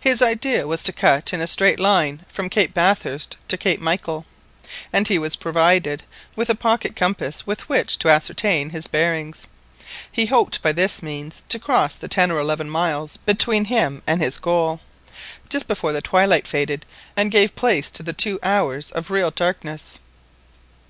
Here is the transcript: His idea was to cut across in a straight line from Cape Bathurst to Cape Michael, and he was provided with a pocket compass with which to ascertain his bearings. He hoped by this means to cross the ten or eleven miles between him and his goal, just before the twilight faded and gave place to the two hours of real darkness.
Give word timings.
His 0.00 0.22
idea 0.22 0.66
was 0.66 0.82
to 0.84 0.90
cut 0.94 1.18
across 1.18 1.32
in 1.34 1.42
a 1.42 1.46
straight 1.46 1.78
line 1.78 2.24
from 2.28 2.48
Cape 2.48 2.72
Bathurst 2.72 3.36
to 3.48 3.58
Cape 3.58 3.78
Michael, 3.78 4.24
and 4.90 5.06
he 5.06 5.18
was 5.18 5.36
provided 5.36 6.02
with 6.34 6.48
a 6.48 6.54
pocket 6.54 6.96
compass 6.96 7.46
with 7.46 7.68
which 7.68 7.98
to 7.98 8.08
ascertain 8.08 8.70
his 8.70 8.86
bearings. 8.86 9.46
He 10.10 10.24
hoped 10.24 10.62
by 10.62 10.72
this 10.72 11.02
means 11.02 11.44
to 11.50 11.58
cross 11.58 11.96
the 11.96 12.08
ten 12.08 12.30
or 12.30 12.38
eleven 12.38 12.70
miles 12.70 13.18
between 13.18 13.66
him 13.66 14.02
and 14.06 14.22
his 14.22 14.38
goal, 14.38 14.80
just 15.50 15.68
before 15.68 15.92
the 15.92 16.00
twilight 16.00 16.48
faded 16.48 16.86
and 17.14 17.30
gave 17.30 17.54
place 17.54 17.90
to 17.90 18.02
the 18.02 18.14
two 18.14 18.38
hours 18.42 18.90
of 18.92 19.10
real 19.10 19.30
darkness. 19.30 20.00